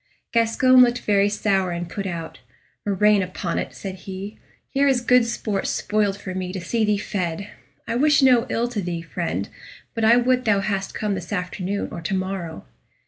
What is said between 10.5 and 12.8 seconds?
hadst come this afternoon or to morrow."